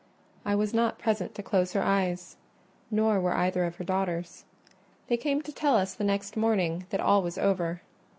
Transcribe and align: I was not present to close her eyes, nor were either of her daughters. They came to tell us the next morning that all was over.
I 0.45 0.55
was 0.55 0.73
not 0.73 0.97
present 0.97 1.35
to 1.35 1.43
close 1.43 1.73
her 1.73 1.83
eyes, 1.83 2.35
nor 2.89 3.19
were 3.21 3.35
either 3.35 3.65
of 3.65 3.75
her 3.75 3.83
daughters. 3.83 4.45
They 5.09 5.15
came 5.17 5.43
to 5.43 5.51
tell 5.53 5.75
us 5.75 5.93
the 5.93 6.03
next 6.03 6.35
morning 6.35 6.87
that 6.89 6.99
all 7.01 7.21
was 7.21 7.37
over. 7.37 7.83